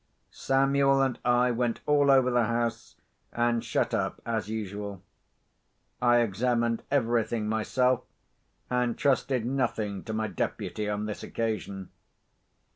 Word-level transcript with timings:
Samuel 0.31 0.99
and 1.03 1.19
I 1.23 1.51
went 1.51 1.79
all 1.85 2.09
over 2.09 2.31
the 2.31 2.45
house, 2.45 2.95
and 3.31 3.63
shut 3.63 3.93
up 3.93 4.19
as 4.25 4.49
usual. 4.49 5.03
I 6.01 6.21
examined 6.21 6.81
everything 6.89 7.47
myself, 7.47 8.01
and 8.67 8.97
trusted 8.97 9.45
nothing 9.45 10.03
to 10.05 10.11
my 10.13 10.25
deputy 10.27 10.89
on 10.89 11.05
this 11.05 11.21
occasion. 11.21 11.89